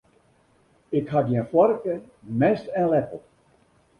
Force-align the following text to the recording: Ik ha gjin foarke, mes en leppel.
Ik 0.99 1.05
ha 1.11 1.19
gjin 1.27 1.45
foarke, 1.51 1.95
mes 2.39 2.61
en 2.79 2.89
leppel. 2.91 3.21